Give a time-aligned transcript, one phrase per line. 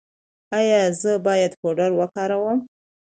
[0.57, 2.59] ایا زه باید پوډر وکاروم؟